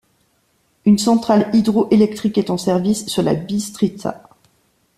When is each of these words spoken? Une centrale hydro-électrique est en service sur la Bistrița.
Une 0.87 0.97
centrale 0.97 1.51
hydro-électrique 1.53 2.39
est 2.39 2.49
en 2.49 2.57
service 2.57 3.05
sur 3.07 3.21
la 3.21 3.35
Bistrița. 3.35 4.27